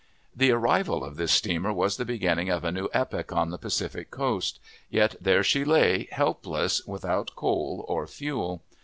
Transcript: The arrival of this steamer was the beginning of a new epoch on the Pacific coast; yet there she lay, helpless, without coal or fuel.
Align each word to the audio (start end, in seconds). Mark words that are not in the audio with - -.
The 0.35 0.49
arrival 0.49 1.03
of 1.03 1.15
this 1.15 1.31
steamer 1.31 1.71
was 1.71 1.97
the 1.97 2.05
beginning 2.05 2.49
of 2.49 2.63
a 2.63 2.71
new 2.71 2.89
epoch 2.91 3.31
on 3.31 3.51
the 3.51 3.59
Pacific 3.59 4.09
coast; 4.09 4.59
yet 4.89 5.13
there 5.21 5.43
she 5.43 5.63
lay, 5.63 6.07
helpless, 6.11 6.83
without 6.87 7.35
coal 7.35 7.85
or 7.87 8.07
fuel. 8.07 8.63